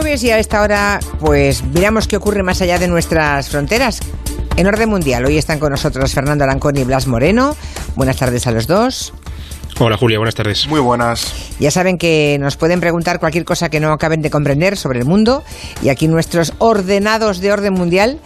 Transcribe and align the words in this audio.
jueves 0.00 0.22
y 0.22 0.30
a 0.30 0.38
esta 0.38 0.62
hora 0.62 1.00
pues 1.18 1.64
miramos 1.64 2.06
qué 2.06 2.16
ocurre 2.16 2.44
más 2.44 2.62
allá 2.62 2.78
de 2.78 2.86
nuestras 2.86 3.48
fronteras. 3.48 3.98
En 4.56 4.68
orden 4.68 4.88
mundial, 4.88 5.24
hoy 5.24 5.38
están 5.38 5.58
con 5.58 5.72
nosotros 5.72 6.14
Fernando 6.14 6.44
Arancón 6.44 6.76
y 6.76 6.84
Blas 6.84 7.08
Moreno. 7.08 7.56
Buenas 7.96 8.16
tardes 8.16 8.46
a 8.46 8.52
los 8.52 8.68
dos. 8.68 9.12
Hola 9.80 9.96
Julia, 9.96 10.18
buenas 10.18 10.34
tardes. 10.34 10.66
Muy 10.66 10.80
buenas. 10.80 11.32
Ya 11.60 11.70
saben 11.70 11.98
que 11.98 12.36
nos 12.40 12.56
pueden 12.56 12.80
preguntar 12.80 13.20
cualquier 13.20 13.44
cosa 13.44 13.68
que 13.68 13.78
no 13.78 13.92
acaben 13.92 14.22
de 14.22 14.28
comprender 14.28 14.76
sobre 14.76 14.98
el 14.98 15.04
mundo 15.04 15.44
y 15.82 15.88
aquí 15.88 16.08
nuestros 16.08 16.52
ordenados 16.58 17.38
de 17.38 17.52
orden 17.52 17.74
mundial 17.74 18.18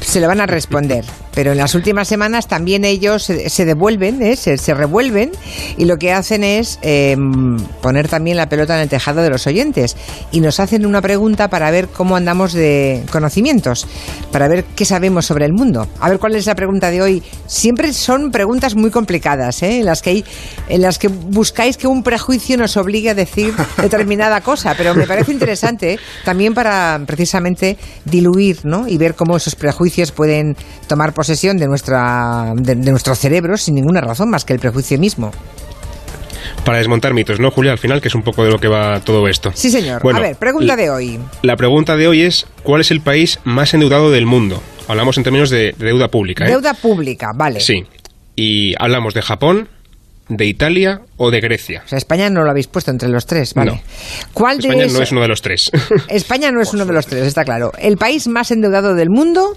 se 0.00 0.20
lo 0.20 0.28
van 0.28 0.40
a 0.40 0.46
responder. 0.46 1.04
Pero 1.34 1.52
en 1.52 1.58
las 1.58 1.74
últimas 1.74 2.06
semanas 2.06 2.48
también 2.48 2.84
ellos 2.84 3.24
se, 3.24 3.64
devuelven, 3.64 4.22
¿eh? 4.22 4.36
se, 4.36 4.74
revuelven 4.74 5.30
y 5.76 5.84
lo 5.84 5.96
que 5.96 6.12
hacen 6.12 6.42
es 6.42 6.78
em, 6.82 7.56
poner 7.82 8.08
también 8.08 8.36
la 8.36 8.48
pelota 8.48 8.74
en 8.76 8.82
el 8.82 8.88
tejado 8.88 9.22
de 9.22 9.30
los 9.30 9.46
oyentes 9.46 9.96
y 10.32 10.40
nos 10.40 10.58
hacen 10.58 10.84
una 10.86 11.00
pregunta 11.00 11.48
para 11.48 11.70
ver 11.70 11.88
cómo 11.88 12.16
andamos 12.16 12.52
de 12.52 13.04
conocimientos, 13.12 13.86
para 14.32 14.48
ver 14.48 14.64
qué 14.76 14.84
sabemos 14.84 15.26
sobre 15.26 15.46
el 15.46 15.52
mundo. 15.52 15.86
A 16.00 16.08
ver 16.08 16.18
cuál 16.18 16.34
es 16.34 16.46
la 16.46 16.56
pregunta 16.56 16.90
de 16.90 17.00
hoy. 17.00 17.22
Siempre 17.46 17.92
son 17.92 18.30
preguntas 18.32 18.74
muy 18.74 18.90
complicadas, 18.90 19.62
¿eh? 19.62 19.78
en 19.78 19.86
las 19.86 20.02
que 20.02 20.10
hay, 20.10 20.24
en 20.68 20.82
las 20.82 20.98
que 21.00 21.08
buscáis 21.08 21.76
que 21.76 21.88
un 21.88 22.02
prejuicio 22.04 22.56
nos 22.56 22.76
obligue 22.76 23.10
a 23.10 23.14
decir 23.14 23.52
determinada 23.78 24.40
cosa, 24.42 24.74
pero 24.76 24.94
me 24.94 25.06
parece 25.06 25.32
interesante 25.32 25.98
también 26.24 26.54
para 26.54 27.00
precisamente 27.06 27.76
diluir 28.04 28.58
¿no? 28.64 28.86
y 28.86 28.98
ver 28.98 29.14
cómo 29.14 29.36
esos 29.36 29.56
prejuicios 29.56 30.12
pueden 30.12 30.54
tomar 30.86 31.12
posesión 31.12 31.56
de, 31.56 31.66
nuestra, 31.66 32.52
de, 32.54 32.76
nuestro 32.76 33.14
cerebro 33.14 33.56
sin 33.56 33.74
ninguna 33.74 34.00
razón 34.00 34.30
más 34.30 34.44
que 34.44 34.52
el 34.52 34.60
prejuicio 34.60 34.98
mismo 34.98 35.32
para 36.64 36.78
desmontar 36.78 37.14
mitos, 37.14 37.40
¿no, 37.40 37.50
Julia? 37.50 37.72
Al 37.72 37.78
final, 37.78 38.02
que 38.02 38.08
es 38.08 38.14
un 38.14 38.22
poco 38.22 38.44
de 38.44 38.50
lo 38.50 38.58
que 38.58 38.68
va 38.68 39.00
todo 39.00 39.26
esto. 39.28 39.50
Sí, 39.54 39.70
señor. 39.70 40.02
a 40.14 40.20
ver, 40.20 40.36
pregunta 40.36 40.76
de 40.76 40.90
hoy. 40.90 41.18
La 41.42 41.56
pregunta 41.56 41.96
de 41.96 42.06
hoy 42.06 42.22
es, 42.22 42.46
¿cuál 42.62 42.82
es 42.82 42.90
el 42.90 43.00
país 43.00 43.40
más 43.44 43.72
endeudado 43.72 44.10
del 44.10 44.26
mundo? 44.26 44.62
Hablamos 44.86 45.16
en 45.16 45.24
términos 45.24 45.48
de, 45.48 45.74
deuda 45.78 46.08
pública. 46.08 46.44
¿eh? 46.44 46.48
Deuda 46.50 46.74
pública, 46.74 47.28
vale. 47.34 47.60
Sí. 47.60 47.84
Y 48.36 48.74
hablamos 48.78 49.14
de 49.14 49.22
Japón, 49.22 49.68
de 50.30 50.46
Italia 50.46 51.00
o 51.16 51.30
de 51.30 51.40
Grecia. 51.40 51.82
O 51.84 51.88
sea, 51.88 51.98
España 51.98 52.30
no 52.30 52.42
lo 52.42 52.50
habéis 52.50 52.68
puesto 52.68 52.90
entre 52.90 53.08
los 53.08 53.26
tres, 53.26 53.52
¿vale? 53.52 53.72
No. 53.72 53.80
¿Cuál 54.32 54.60
España 54.60 54.86
no 54.86 55.02
es 55.02 55.12
uno 55.12 55.20
de 55.20 55.28
los 55.28 55.42
tres. 55.42 55.70
España 56.08 56.50
no 56.52 56.62
es 56.62 56.72
uno 56.72 56.86
de 56.86 56.92
los 56.92 57.06
tres, 57.06 57.26
está 57.26 57.44
claro. 57.44 57.72
El 57.78 57.96
país 57.96 58.28
más 58.28 58.50
endeudado 58.52 58.94
del 58.94 59.10
mundo, 59.10 59.56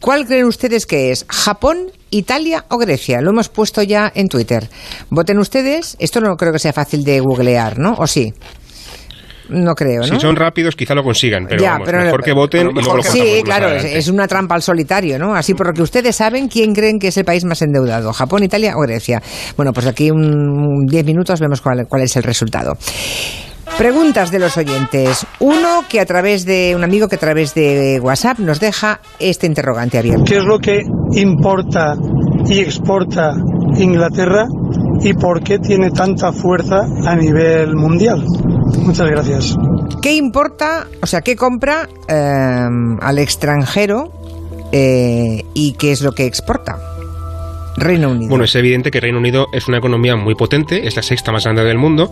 ¿cuál 0.00 0.26
creen 0.26 0.46
ustedes 0.46 0.86
que 0.86 1.10
es? 1.10 1.26
¿Japón, 1.28 1.90
Italia 2.10 2.64
o 2.68 2.78
Grecia? 2.78 3.20
Lo 3.20 3.30
hemos 3.30 3.48
puesto 3.48 3.82
ya 3.82 4.10
en 4.14 4.28
Twitter. 4.28 4.68
Voten 5.10 5.38
ustedes. 5.38 5.96
Esto 5.98 6.20
no 6.20 6.36
creo 6.36 6.52
que 6.52 6.60
sea 6.60 6.72
fácil 6.72 7.04
de 7.04 7.18
googlear, 7.18 7.78
¿no? 7.78 7.94
¿O 7.98 8.06
sí? 8.06 8.32
No 9.48 9.74
creo, 9.74 10.00
¿no? 10.00 10.06
Si 10.06 10.20
son 10.20 10.36
rápidos, 10.36 10.74
quizá 10.74 10.94
lo 10.94 11.02
consigan, 11.02 11.46
pero, 11.48 11.62
mejor 11.98 12.22
que 12.22 12.32
voten 12.32 12.70
y 12.70 12.74
luego 12.74 12.96
lo 12.96 13.02
Sí, 13.02 13.42
claro, 13.44 13.68
es, 13.68 14.08
una 14.08 14.26
trampa 14.26 14.54
al 14.54 14.62
solitario, 14.62 15.18
¿no? 15.18 15.34
Así 15.34 15.54
por 15.54 15.68
lo 15.68 15.72
que 15.72 15.82
ustedes 15.82 16.16
saben, 16.16 16.48
¿quién 16.48 16.74
creen 16.74 16.98
que 16.98 17.08
es 17.08 17.16
el 17.16 17.24
país 17.24 17.44
más 17.44 17.60
endeudado? 17.62 18.12
¿Japón, 18.12 18.42
Italia 18.42 18.74
o 18.76 18.80
Grecia? 18.80 19.22
Bueno, 19.56 19.72
pues 19.72 19.86
aquí 19.86 20.10
un 20.10 20.86
10 20.86 21.04
minutos 21.04 21.40
vemos 21.40 21.60
cuál, 21.60 21.86
cuál 21.88 22.02
es 22.02 22.16
el 22.16 22.22
resultado. 22.22 22.72
Preguntas 23.78 24.30
de 24.30 24.38
los 24.38 24.56
oyentes. 24.56 25.26
Uno 25.40 25.82
que 25.88 25.98
a 25.98 26.06
través 26.06 26.44
de 26.44 26.74
un 26.76 26.84
amigo 26.84 27.08
que 27.08 27.16
a 27.16 27.18
través 27.18 27.54
de 27.54 27.98
WhatsApp 28.00 28.38
nos 28.38 28.60
deja 28.60 29.00
este 29.18 29.46
interrogante 29.46 29.98
abierto. 29.98 30.24
¿Qué 30.24 30.36
es 30.36 30.44
lo 30.44 30.60
que 30.60 30.82
importa 31.14 31.96
y 32.46 32.60
exporta 32.60 33.34
Inglaterra 33.76 34.46
y 35.00 35.12
por 35.14 35.42
qué 35.42 35.58
tiene 35.58 35.90
tanta 35.90 36.32
fuerza 36.32 36.82
a 37.04 37.16
nivel 37.16 37.74
mundial? 37.74 38.24
Muchas 38.84 39.08
gracias. 39.08 39.56
¿Qué 40.02 40.14
importa, 40.14 40.86
o 41.02 41.06
sea, 41.06 41.22
qué 41.22 41.36
compra 41.36 41.88
eh, 42.08 42.68
al 43.00 43.18
extranjero 43.18 44.12
eh, 44.72 45.42
y 45.54 45.72
qué 45.72 45.92
es 45.92 46.02
lo 46.02 46.12
que 46.12 46.26
exporta? 46.26 46.78
Reino 47.76 48.10
Unido. 48.10 48.28
Bueno, 48.28 48.44
es 48.44 48.54
evidente 48.54 48.90
que 48.90 49.00
Reino 49.00 49.18
Unido 49.18 49.48
es 49.52 49.66
una 49.66 49.78
economía 49.78 50.16
muy 50.16 50.34
potente, 50.34 50.86
es 50.86 50.96
la 50.96 51.02
sexta 51.02 51.32
más 51.32 51.44
grande 51.44 51.64
del 51.64 51.78
mundo. 51.78 52.10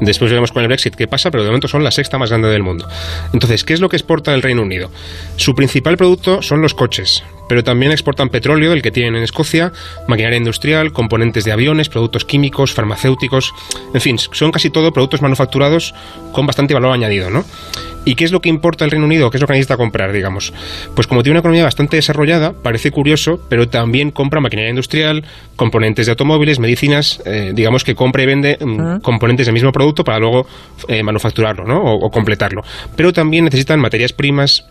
Después 0.00 0.30
veremos 0.30 0.52
con 0.52 0.62
el 0.62 0.68
Brexit 0.68 0.94
qué 0.94 1.06
pasa, 1.06 1.30
pero 1.30 1.42
de 1.42 1.50
momento 1.50 1.68
son 1.68 1.84
la 1.84 1.90
sexta 1.90 2.18
más 2.18 2.30
grande 2.30 2.48
del 2.48 2.62
mundo. 2.62 2.88
Entonces, 3.32 3.64
¿qué 3.64 3.74
es 3.74 3.80
lo 3.80 3.88
que 3.88 3.96
exporta 3.96 4.32
el 4.32 4.42
Reino 4.42 4.62
Unido? 4.62 4.90
Su 5.36 5.54
principal 5.54 5.96
producto 5.96 6.40
son 6.40 6.62
los 6.62 6.74
coches, 6.74 7.22
pero 7.48 7.64
también 7.64 7.92
exportan 7.92 8.28
petróleo, 8.28 8.70
del 8.70 8.82
que 8.82 8.90
tienen 8.90 9.16
en 9.16 9.22
Escocia, 9.22 9.72
maquinaria 10.08 10.38
industrial, 10.38 10.92
componentes 10.92 11.44
de 11.44 11.52
aviones, 11.52 11.88
productos 11.88 12.24
químicos, 12.24 12.72
farmacéuticos, 12.72 13.52
en 13.94 14.00
fin, 14.00 14.18
son 14.18 14.50
casi 14.50 14.70
todo 14.70 14.92
productos 14.92 15.22
manufacturados 15.22 15.94
con 16.32 16.46
bastante 16.46 16.74
valor 16.74 16.92
añadido, 16.92 17.30
¿no? 17.30 17.44
¿Y 18.04 18.16
qué 18.16 18.24
es 18.24 18.32
lo 18.32 18.40
que 18.40 18.48
importa 18.48 18.84
el 18.84 18.90
Reino 18.90 19.06
Unido? 19.06 19.30
¿Qué 19.30 19.36
es 19.36 19.40
lo 19.40 19.46
que 19.46 19.52
necesita 19.52 19.76
comprar, 19.76 20.12
digamos? 20.12 20.52
Pues 20.94 21.06
como 21.06 21.22
tiene 21.22 21.34
una 21.34 21.40
economía 21.40 21.64
bastante 21.64 21.96
desarrollada, 21.96 22.52
parece 22.52 22.90
curioso, 22.90 23.40
pero 23.48 23.68
también 23.68 24.10
compra 24.10 24.40
maquinaria 24.40 24.70
industrial, 24.70 25.24
componentes 25.54 26.06
de 26.06 26.10
automóviles, 26.10 26.58
medicinas, 26.58 27.22
eh, 27.24 27.52
digamos 27.54 27.84
que 27.84 27.94
compra 27.94 28.24
y 28.24 28.26
vende 28.26 28.58
mm, 28.60 29.00
componentes 29.02 29.46
del 29.46 29.52
mismo 29.52 29.70
producto 29.70 30.02
para 30.02 30.18
luego 30.18 30.46
eh, 30.88 31.02
manufacturarlo, 31.02 31.64
¿no? 31.64 31.80
o 31.80 32.10
completarlo. 32.10 32.62
Pero 32.96 33.12
también 33.12 33.44
necesitan 33.44 33.78
materias 33.78 34.12
primas, 34.12 34.64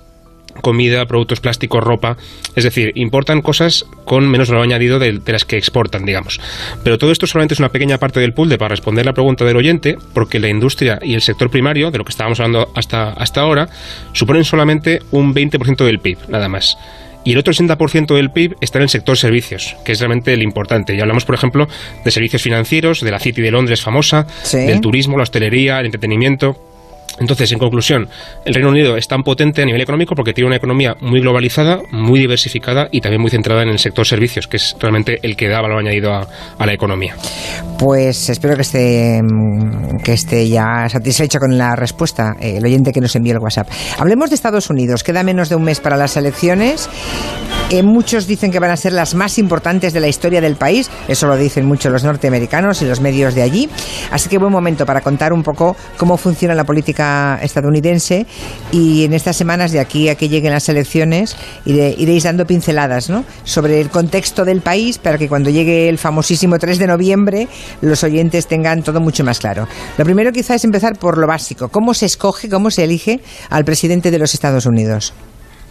comida, 0.62 1.06
productos 1.06 1.40
plásticos, 1.40 1.84
ropa. 1.84 2.18
Es 2.56 2.64
decir, 2.64 2.92
importan 2.96 3.42
cosas 3.42 3.86
con 4.06 4.30
menos 4.30 4.50
valor 4.50 4.64
añadido 4.64 5.00
de, 5.00 5.22
las 5.26 5.46
que 5.46 5.58
exportan, 5.58 6.06
digamos. 6.06 6.40
Pero 6.84 6.98
todo 6.98 7.12
esto 7.12 7.28
solamente 7.28 7.54
es 7.54 7.60
una 7.60 7.70
pequeña 7.70 7.98
parte 7.98 8.20
del 8.20 8.34
pool 8.34 8.50
de 8.50 8.58
para 8.58 8.70
responder 8.70 9.06
la 9.06 9.14
pregunta 9.14 9.46
del 9.46 9.58
oyente, 9.58 9.98
porque 10.14 10.40
la 10.40 10.50
industria 10.50 11.00
y 11.02 11.14
el 11.14 11.22
sector 11.22 11.50
primario, 11.50 11.92
de 11.92 11.98
lo 11.98 12.06
que 12.06 12.12
estábamos 12.12 12.40
hablando 12.40 12.72
hasta, 12.76 13.10
hasta 13.12 13.42
ahora, 13.42 13.70
suponen 14.14 14.44
solamente 14.44 15.02
un 15.12 15.34
20% 15.34 15.86
del 15.86 16.00
PIB, 16.00 16.18
nada 16.30 16.50
más. 16.50 16.78
Y 17.24 17.34
el 17.34 17.38
otro 17.38 17.54
80% 17.54 18.16
del 18.16 18.32
PIB 18.32 18.56
está 18.62 18.80
en 18.80 18.84
el 18.84 18.90
sector 18.90 19.16
servicios, 19.16 19.76
que 19.86 19.92
es 19.92 20.00
realmente 20.00 20.34
el 20.34 20.42
importante. 20.42 20.96
Y 20.96 21.00
hablamos, 21.02 21.24
por 21.24 21.36
ejemplo, 21.36 21.68
de 22.04 22.12
servicios 22.12 22.42
financieros, 22.42 23.02
de 23.02 23.12
la 23.12 23.20
City 23.20 23.42
de 23.42 23.52
Londres 23.52 23.82
famosa, 23.82 24.26
del 24.52 24.82
turismo, 24.82 25.18
la 25.18 25.24
hostelería, 25.24 25.80
el 25.80 25.86
entretenimiento. 25.86 26.71
Entonces, 27.20 27.52
en 27.52 27.60
conclusión, 27.60 28.08
el 28.46 28.54
Reino 28.54 28.70
Unido 28.70 28.98
es 28.98 29.08
tan 29.08 29.24
potente 29.24 29.62
a 29.62 29.66
nivel 29.66 29.82
económico 29.82 30.16
porque 30.16 30.34
tiene 30.34 30.48
una 30.48 30.56
economía 30.56 30.96
muy 31.02 31.22
globalizada, 31.22 31.80
muy 31.92 32.20
diversificada 32.20 32.88
y 32.92 33.02
también 33.02 33.22
muy 33.22 33.30
centrada 33.30 33.64
en 33.64 33.70
el 33.70 33.80
sector 33.80 34.06
servicios, 34.06 34.48
que 34.48 34.58
es 34.58 34.76
realmente 34.80 35.20
el 35.22 35.36
que 35.36 35.48
da 35.48 35.62
valor 35.62 35.80
añadido 35.80 36.14
a, 36.14 36.28
la 36.66 36.74
economía. 36.74 37.16
Pues 37.80 38.30
espero 38.30 38.56
que 38.56 38.62
esté, 38.62 39.22
que 40.04 40.14
esté 40.14 40.48
ya 40.48 40.88
satisfecho 40.88 41.40
con 41.40 41.58
la 41.58 41.76
respuesta, 41.76 42.36
eh, 42.40 42.58
el 42.58 42.66
oyente 42.66 42.92
que 42.92 43.02
nos 43.02 43.16
envió 43.16 43.34
el 43.34 43.40
WhatsApp. 43.40 43.68
Hablemos 43.98 44.30
de 44.30 44.36
Estados 44.36 44.70
Unidos. 44.70 45.04
Queda 45.04 45.24
menos 45.24 45.50
de 45.50 45.56
un 45.56 45.64
mes 45.64 45.80
para 45.80 45.98
las 45.98 46.16
elecciones. 46.18 46.90
Muchos 47.84 48.28
dicen 48.28 48.52
que 48.52 48.60
van 48.60 48.72
a 48.72 48.76
ser 48.76 48.92
las 48.92 49.16
más 49.16 49.38
importantes 49.38 49.94
de 49.94 50.02
la 50.02 50.08
historia 50.10 50.42
del 50.42 50.58
país. 50.58 50.90
Eso 51.08 51.28
lo 51.28 51.38
dicen 51.38 51.66
mucho 51.66 51.90
los 51.90 52.04
norteamericanos 52.04 52.82
y 52.82 52.86
los 52.86 53.00
medios 53.00 53.34
de 53.34 53.44
allí. 53.44 53.70
Así 54.12 54.28
que 54.28 54.38
buen 54.38 54.52
momento 54.52 54.86
para 54.86 55.00
contar 55.00 55.32
un 55.32 55.42
poco 55.42 55.78
cómo 55.98 56.18
funciona 56.18 56.54
la 56.54 56.66
política 56.66 57.40
estadounidense 57.42 58.26
y 58.72 59.06
en 59.06 59.14
estas 59.14 59.38
semanas 59.38 59.72
de 59.72 59.80
aquí 59.80 60.10
a 60.10 60.16
que 60.16 60.28
lleguen 60.28 60.52
las 60.52 60.68
elecciones 60.68 61.38
iréis 61.66 62.24
dando 62.24 62.46
pinceladas 62.46 63.10
sobre 63.46 63.80
el 63.80 63.90
contexto 63.90 64.44
del 64.44 64.62
país 64.62 64.98
para 64.98 65.18
que 65.18 65.30
cuando 65.30 65.50
llegue 65.50 65.88
el 65.88 65.98
famosísimo 65.98 66.60
3 66.60 66.78
de 66.78 66.88
noviembre 66.88 67.48
los 67.82 68.04
oyentes 68.04 68.48
tengan 68.48 68.84
todo 68.84 69.00
mucho 69.00 69.24
más 69.24 69.40
claro. 69.40 69.68
Lo 69.98 70.04
primero 70.04 70.32
quizá 70.32 70.56
es 70.56 70.66
empezar 70.66 70.98
por 70.98 71.18
lo 71.18 71.26
básico. 71.26 71.70
¿Cómo 71.70 71.94
se 71.94 72.06
escoge, 72.06 72.50
cómo 72.50 72.70
se 72.70 72.84
elige 72.84 73.22
al 73.50 73.64
presidente 73.64 74.12
de 74.12 74.20
los 74.20 74.34
Estados 74.34 74.66
Unidos? 74.66 75.14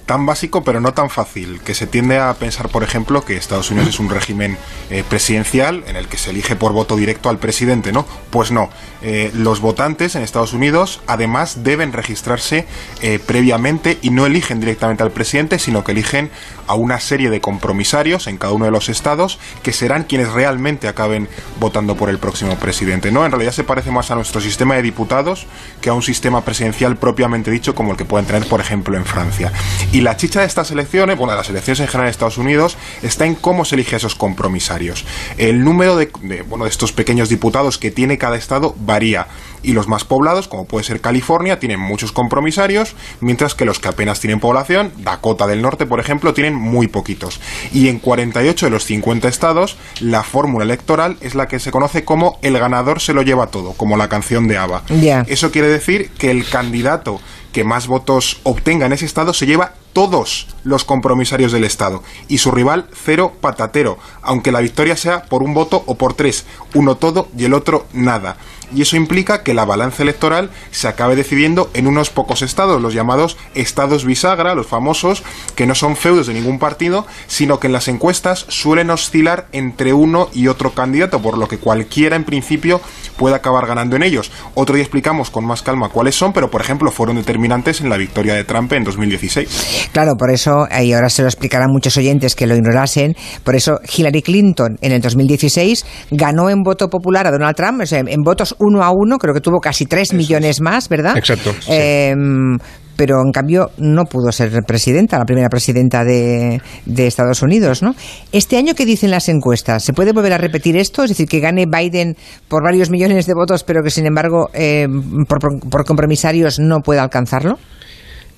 Tan 0.06 0.26
básico 0.26 0.64
pero 0.64 0.80
no 0.80 0.94
tan 0.94 1.10
fácil, 1.10 1.60
que 1.60 1.74
se 1.74 1.86
tiende 1.86 2.18
a 2.18 2.34
pensar, 2.34 2.68
por 2.68 2.82
ejemplo, 2.82 3.24
que 3.24 3.36
Estados 3.36 3.70
Unidos 3.70 3.90
es 3.90 4.00
un 4.00 4.10
régimen 4.10 4.58
eh, 4.90 5.04
presidencial 5.08 5.84
en 5.86 5.96
el 5.96 6.08
que 6.08 6.18
se 6.18 6.30
elige 6.30 6.56
por 6.56 6.72
voto 6.72 6.96
directo 6.96 7.28
al 7.28 7.38
presidente, 7.38 7.92
¿no? 7.92 8.06
Pues 8.30 8.50
no, 8.50 8.70
eh, 9.02 9.30
los 9.34 9.60
votantes 9.60 10.14
en 10.14 10.22
Estados 10.22 10.52
Unidos 10.52 11.00
además 11.06 11.62
deben 11.62 11.92
registrarse 11.92 12.66
eh, 13.02 13.18
previamente 13.24 13.98
y 14.02 14.10
no 14.10 14.26
eligen 14.26 14.60
directamente 14.60 15.02
al 15.02 15.10
presidente, 15.10 15.58
sino 15.58 15.84
que 15.84 15.92
eligen 15.92 16.30
a 16.66 16.74
una 16.74 17.00
serie 17.00 17.30
de 17.30 17.40
compromisarios 17.40 18.26
en 18.26 18.36
cada 18.36 18.52
uno 18.52 18.64
de 18.64 18.70
los 18.70 18.88
estados 18.88 19.38
que 19.62 19.72
serán 19.72 20.04
quienes 20.04 20.30
realmente 20.30 20.88
acaben 20.88 21.28
votando 21.58 21.96
por 21.96 22.08
el 22.10 22.18
próximo 22.18 22.56
presidente, 22.56 23.10
¿no? 23.10 23.24
En 23.24 23.32
realidad 23.32 23.52
se 23.52 23.64
parece 23.64 23.90
más 23.90 24.10
a 24.10 24.14
nuestro 24.14 24.40
sistema 24.40 24.76
de 24.76 24.82
diputados 24.82 25.46
que 25.80 25.90
a 25.90 25.94
un 25.94 26.02
sistema 26.02 26.44
presidencial 26.44 26.96
propiamente 26.96 27.50
dicho 27.50 27.74
como 27.74 27.92
el 27.92 27.96
que 27.96 28.04
pueden 28.04 28.26
tener, 28.26 28.46
por 28.48 28.60
ejemplo, 28.60 28.96
en 28.96 29.04
Francia. 29.04 29.52
Y 29.92 30.02
la 30.02 30.16
chicha 30.16 30.40
de 30.40 30.46
estas 30.46 30.70
elecciones, 30.70 31.18
bueno, 31.18 31.32
de 31.32 31.38
las 31.38 31.50
elecciones 31.50 31.80
en 31.80 31.88
general 31.88 32.06
en 32.06 32.10
Estados 32.10 32.38
Unidos, 32.38 32.76
está 33.02 33.26
en 33.26 33.34
cómo 33.34 33.64
se 33.64 33.74
elige 33.74 33.96
a 33.96 33.98
esos 33.98 34.14
compromisarios. 34.14 35.04
El 35.36 35.64
número 35.64 35.96
de, 35.96 36.12
bueno, 36.48 36.64
de 36.64 36.70
estos 36.70 36.92
pequeños 36.92 37.28
diputados 37.28 37.76
que 37.76 37.90
tiene 37.90 38.16
cada 38.16 38.36
estado 38.36 38.76
varía. 38.78 39.26
Y 39.64 39.72
los 39.72 39.88
más 39.88 40.04
poblados, 40.04 40.46
como 40.46 40.64
puede 40.64 40.84
ser 40.84 41.00
California, 41.00 41.58
tienen 41.58 41.80
muchos 41.80 42.12
compromisarios, 42.12 42.94
mientras 43.20 43.56
que 43.56 43.64
los 43.64 43.80
que 43.80 43.88
apenas 43.88 44.20
tienen 44.20 44.38
población, 44.38 44.92
Dakota 44.98 45.48
del 45.48 45.60
Norte, 45.60 45.86
por 45.86 45.98
ejemplo, 45.98 46.34
tienen 46.34 46.54
muy 46.54 46.86
poquitos. 46.86 47.40
Y 47.72 47.88
en 47.88 47.98
48 47.98 48.66
de 48.66 48.70
los 48.70 48.84
50 48.84 49.26
estados, 49.26 49.76
la 49.98 50.22
fórmula 50.22 50.64
electoral 50.64 51.16
es 51.20 51.34
la 51.34 51.48
que 51.48 51.58
se 51.58 51.72
conoce 51.72 52.04
como 52.04 52.38
el 52.42 52.56
ganador 52.58 53.00
se 53.00 53.12
lo 53.12 53.22
lleva 53.22 53.48
todo, 53.48 53.72
como 53.72 53.96
la 53.96 54.08
canción 54.08 54.46
de 54.46 54.56
ABBA. 54.56 54.84
Eso 55.26 55.50
quiere 55.50 55.68
decir 55.68 56.10
que 56.16 56.30
el 56.30 56.48
candidato 56.48 57.20
que 57.52 57.64
más 57.64 57.86
votos 57.86 58.40
obtenga 58.42 58.86
en 58.86 58.92
ese 58.92 59.06
estado 59.06 59.32
se 59.32 59.46
lleva 59.46 59.74
todos 59.92 60.46
los 60.64 60.84
compromisarios 60.84 61.52
del 61.52 61.64
Estado 61.64 62.02
y 62.28 62.38
su 62.38 62.50
rival 62.50 62.86
cero 62.92 63.32
patatero, 63.40 63.98
aunque 64.22 64.52
la 64.52 64.60
victoria 64.60 64.96
sea 64.96 65.24
por 65.24 65.42
un 65.42 65.54
voto 65.54 65.82
o 65.86 65.96
por 65.96 66.14
tres, 66.14 66.44
uno 66.74 66.96
todo 66.96 67.28
y 67.36 67.44
el 67.44 67.54
otro 67.54 67.86
nada 67.92 68.36
y 68.74 68.82
eso 68.82 68.96
implica 68.96 69.42
que 69.42 69.54
la 69.54 69.64
balanza 69.64 70.02
electoral 70.02 70.50
se 70.70 70.88
acabe 70.88 71.16
decidiendo 71.16 71.70
en 71.74 71.86
unos 71.86 72.10
pocos 72.10 72.42
estados, 72.42 72.80
los 72.80 72.94
llamados 72.94 73.36
estados 73.54 74.04
bisagra, 74.04 74.54
los 74.54 74.66
famosos, 74.66 75.22
que 75.54 75.66
no 75.66 75.74
son 75.74 75.96
feudos 75.96 76.26
de 76.26 76.34
ningún 76.34 76.58
partido, 76.58 77.06
sino 77.26 77.58
que 77.58 77.66
en 77.66 77.72
las 77.72 77.88
encuestas 77.88 78.46
suelen 78.48 78.90
oscilar 78.90 79.48
entre 79.52 79.92
uno 79.92 80.28
y 80.32 80.48
otro 80.48 80.72
candidato, 80.72 81.20
por 81.20 81.38
lo 81.38 81.48
que 81.48 81.58
cualquiera 81.58 82.16
en 82.16 82.24
principio 82.24 82.80
puede 83.16 83.34
acabar 83.34 83.66
ganando 83.66 83.96
en 83.96 84.02
ellos. 84.02 84.30
Otro 84.54 84.74
día 84.74 84.84
explicamos 84.84 85.30
con 85.30 85.44
más 85.44 85.62
calma 85.62 85.88
cuáles 85.88 86.14
son, 86.14 86.32
pero 86.32 86.50
por 86.50 86.60
ejemplo 86.60 86.90
fueron 86.90 87.16
determinantes 87.16 87.80
en 87.80 87.90
la 87.90 87.96
victoria 87.96 88.34
de 88.34 88.44
Trump 88.44 88.72
en 88.72 88.84
2016. 88.84 89.79
Claro, 89.92 90.16
por 90.16 90.30
eso, 90.30 90.66
y 90.82 90.92
ahora 90.92 91.08
se 91.08 91.22
lo 91.22 91.28
explicarán 91.28 91.70
muchos 91.70 91.96
oyentes 91.96 92.34
que 92.34 92.46
lo 92.46 92.54
ignorasen, 92.54 93.14
por 93.44 93.54
eso 93.54 93.78
Hillary 93.96 94.22
Clinton 94.22 94.78
en 94.80 94.92
el 94.92 95.00
2016 95.00 95.84
ganó 96.10 96.50
en 96.50 96.62
voto 96.62 96.88
popular 96.88 97.26
a 97.26 97.30
Donald 97.30 97.56
Trump, 97.56 97.80
o 97.82 97.86
sea, 97.86 98.00
en 98.00 98.22
votos 98.22 98.54
uno 98.58 98.82
a 98.82 98.90
uno, 98.90 99.18
creo 99.18 99.34
que 99.34 99.40
tuvo 99.40 99.60
casi 99.60 99.86
tres 99.86 100.12
millones 100.12 100.60
más, 100.60 100.88
¿verdad? 100.88 101.16
Exacto. 101.16 101.54
Em, 101.68 102.58
pero 103.00 103.22
en 103.24 103.32
cambio 103.32 103.70
no 103.78 104.04
pudo 104.04 104.30
ser 104.30 104.50
presidenta, 104.66 105.18
la 105.18 105.24
primera 105.24 105.48
presidenta 105.48 106.04
de, 106.04 106.60
Estados 106.84 107.40
Unidos, 107.40 107.82
¿no? 107.82 107.94
Este 108.30 108.58
año, 108.58 108.74
¿qué 108.74 108.84
dicen 108.84 109.10
las 109.10 109.30
encuestas? 109.30 109.82
¿Se 109.82 109.94
puede 109.94 110.12
volver 110.12 110.34
a 110.34 110.38
repetir 110.38 110.76
esto? 110.76 111.02
Es 111.02 111.08
decir, 111.08 111.26
que 111.26 111.40
gane 111.40 111.64
Biden 111.64 112.14
por 112.46 112.62
varios 112.62 112.90
millones 112.90 113.24
de 113.24 113.32
votos, 113.32 113.64
pero 113.64 113.82
que 113.82 113.90
sin 113.90 114.04
embargo 114.04 114.50
em, 114.52 115.24
por, 115.26 115.38
por 115.70 115.86
compromisarios 115.86 116.58
no 116.58 116.80
pueda 116.80 117.02
alcanzarlo? 117.02 117.58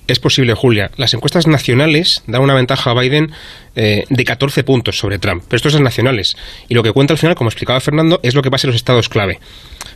Es 0.05 0.19
posible, 0.19 0.53
Julia. 0.53 0.91
Las 0.97 1.13
encuestas 1.13 1.47
nacionales 1.47 2.23
dan 2.27 2.41
una 2.41 2.53
ventaja 2.53 2.91
a 2.91 2.93
Biden 2.93 3.31
eh, 3.75 4.03
de 4.09 4.25
14 4.25 4.63
puntos 4.65 4.97
sobre 4.97 5.17
Trump, 5.17 5.43
pero 5.47 5.57
esto 5.57 5.69
es 5.69 5.79
nacionales. 5.79 6.35
Y 6.67 6.73
lo 6.73 6.83
que 6.83 6.91
cuenta 6.91 7.13
al 7.13 7.17
final, 7.17 7.35
como 7.35 7.49
explicaba 7.49 7.79
Fernando, 7.79 8.19
es 8.21 8.35
lo 8.35 8.41
que 8.41 8.51
pasa 8.51 8.67
en 8.67 8.71
los 8.71 8.75
estados 8.75 9.07
clave. 9.07 9.39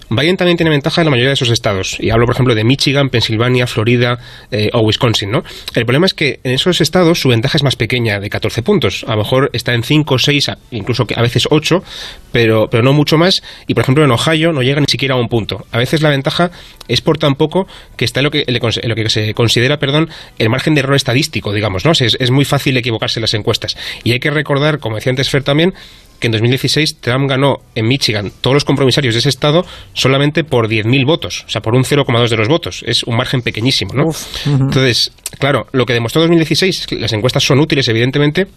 Biden 0.09 0.38
también 0.38 0.57
tiene 0.57 0.69
ventaja 0.69 1.01
en 1.01 1.06
la 1.06 1.12
mayoría 1.12 1.30
de 1.30 1.33
esos 1.33 1.50
estados. 1.50 1.98
Y 2.00 2.09
hablo, 2.09 2.25
por 2.25 2.36
ejemplo, 2.36 2.56
de 2.56 2.63
Michigan, 2.63 3.09
Pensilvania, 3.09 3.68
Florida 3.68 4.19
eh, 4.51 4.69
o 4.74 4.81
Wisconsin, 4.81 5.31
¿no? 5.31 5.44
El 5.75 5.86
problema 5.86 6.06
es 6.06 6.13
que 6.13 6.39
en 6.44 6.54
esos 6.54 6.81
estados 6.81 7.19
su 7.19 7.30
ventaja 7.30 7.57
es 7.57 7.63
más 7.63 7.75
pequeña, 7.75 8.19
de 8.19 8.30
14 8.30 8.62
puntos. 8.62 9.04
A 9.07 9.12
lo 9.12 9.18
mejor 9.18 9.50
está 9.54 9.74
en 9.74 9.83
5, 9.83 10.18
6, 10.18 10.51
incluso 10.71 11.06
a 11.15 11.21
veces 11.21 11.48
8, 11.50 11.83
pero, 12.31 12.69
pero 12.69 12.83
no 12.83 12.94
mucho 12.94 13.18
más. 13.18 13.44
Y, 13.68 13.74
por 13.74 13.83
ejemplo, 13.83 14.04
en 14.04 14.12
Ohio 14.12 14.54
no 14.54 14.62
llega 14.62 14.80
ni 14.80 14.88
siquiera 14.88 15.15
a 15.15 15.18
un 15.18 15.27
punto. 15.27 15.65
A 15.71 15.77
veces 15.77 16.01
la 16.01 16.09
ventaja 16.09 16.51
es 16.88 17.01
por 17.01 17.18
tan 17.18 17.36
poco 17.36 17.68
que 17.95 18.06
está 18.06 18.21
en 18.21 18.25
lo 18.25 18.31
que, 18.31 18.45
lo 18.83 18.95
que 18.95 19.09
se 19.09 19.33
considera, 19.33 19.77
perdón, 19.77 20.09
el 20.38 20.50
margen 20.50 20.74
de 20.75 20.81
error 20.81 20.95
estadístico, 20.95 21.51
digamos, 21.51 21.86
¿no? 21.86 21.92
Es, 21.92 22.01
es 22.01 22.31
muy 22.31 22.45
fácil 22.45 22.77
equivocarse 22.77 23.19
en 23.19 23.21
las 23.21 23.33
encuestas. 23.33 23.75
Y 24.04 24.13
hay 24.13 24.19
que 24.19 24.31
recordar, 24.31 24.80
como 24.80 24.95
decía 24.95 25.12
antes 25.12 25.30
Fer 25.30 25.44
también, 25.44 25.74
que 26.19 26.27
en 26.27 26.31
2016 26.31 26.97
Trump 26.99 27.29
ganó 27.29 27.61
en 27.75 27.87
Michigan 27.87 28.31
todos 28.41 28.53
los 28.53 28.65
compromisarios 28.65 29.13
de 29.13 29.19
ese 29.19 29.29
estado 29.29 29.65
solamente 29.93 30.43
por 30.43 30.67
10.000 30.67 31.05
votos, 31.05 31.45
o 31.47 31.49
sea, 31.49 31.61
por 31.61 31.75
un 31.75 31.83
0,2 31.83 32.29
de 32.29 32.37
los 32.37 32.47
votos. 32.47 32.83
Es 32.85 33.03
un 33.03 33.15
margen 33.15 33.41
pequeñísimo, 33.41 33.93
¿no? 33.93 34.05
Entonces, 34.45 35.11
claro, 35.39 35.67
lo 35.71 35.85
que 35.85 35.93
demostró 35.93 36.21
2016 36.21 36.79
es 36.81 36.87
que 36.87 36.95
las 36.95 37.13
encuestas 37.13 37.43
son 37.43 37.59
útiles, 37.59 37.87
evidentemente, 37.87 38.47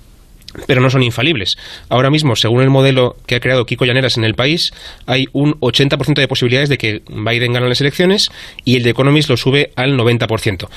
pero 0.67 0.81
no 0.81 0.91
son 0.91 1.03
infalibles. 1.03 1.57
Ahora 1.89 2.11
mismo, 2.11 2.35
según 2.37 2.63
el 2.63 2.71
modelo 2.71 3.17
que 3.27 3.37
ha 3.37 3.41
creado 3.41 3.67
Kiko 3.67 3.85
Llaneras 3.85 4.17
en 4.17 4.25
el 4.25 4.35
país, 4.35 4.73
hay 5.07 5.27
un 5.33 5.55
80% 5.61 6.15
de 6.15 6.29
posibilidades 6.29 6.69
de 6.69 6.79
que 6.79 7.03
Biden 7.09 7.53
gane 7.53 7.69
las 7.69 7.81
elecciones 7.81 8.31
y 8.65 8.77
el 8.77 8.83
de 8.83 8.91
Economist 8.91 9.29
lo 9.29 9.37
sube 9.37 9.73
al 9.77 9.97
90% 9.97 10.69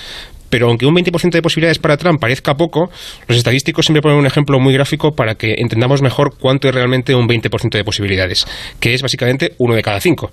pero 0.54 0.68
aunque 0.68 0.86
un 0.86 0.94
20% 0.94 1.32
de 1.32 1.42
posibilidades 1.42 1.80
para 1.80 1.98
Trump 1.98 2.20
parezca 2.22 2.54
poco, 2.54 2.92
los 3.28 3.40
estadísticos 3.40 3.88
siempre 3.88 4.04
ponen 4.04 4.20
un 4.20 4.28
ejemplo 4.28 4.60
muy 4.60 4.72
gráfico 4.72 5.16
para 5.16 5.34
que 5.34 5.56
entendamos 5.58 6.04
mejor 6.04 6.36
cuánto 6.40 6.68
es 6.68 6.76
realmente 6.76 7.16
un 7.16 7.28
20% 7.28 7.72
de 7.72 7.84
posibilidades, 7.84 8.46
que 8.80 8.94
es 8.94 9.02
básicamente 9.02 9.56
uno 9.58 9.74
de 9.74 9.82
cada 9.82 10.00
cinco 10.00 10.30